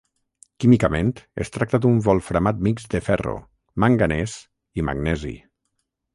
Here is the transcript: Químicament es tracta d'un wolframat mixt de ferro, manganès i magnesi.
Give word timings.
Químicament 0.63 1.11
es 1.45 1.53
tracta 1.57 1.79
d'un 1.83 1.99
wolframat 2.07 2.65
mixt 2.69 2.97
de 2.97 3.03
ferro, 3.09 3.35
manganès 3.85 4.35
i 4.83 4.89
magnesi. 4.91 5.37